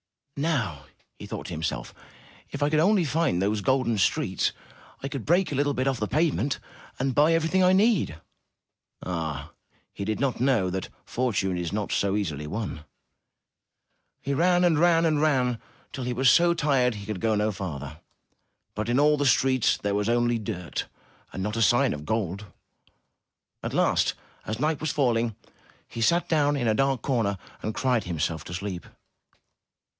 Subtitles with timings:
[0.35, 0.85] '*Now,'*
[1.19, 1.93] he thought to himself,
[2.49, 4.51] '*if I could only find those golden streets,
[5.03, 6.99] I could break a little bit 330 UP ONE PAIR OF STAIRS off the pavement,
[6.99, 8.19] and buy everything I need.*'
[9.05, 9.51] Ah!
[9.93, 12.83] he did not yet know that fortune is not so easily won!
[14.19, 15.59] He ran and ran and ran
[15.93, 17.99] till he was so tired he could go no farther,
[18.73, 20.87] but in all the streets there was only dirt
[21.31, 22.47] and not a sign of gold.
[23.61, 24.15] At last,
[24.47, 25.35] as night was falling,
[25.87, 28.87] he sat down in a dark corner, and cried himself to sleep.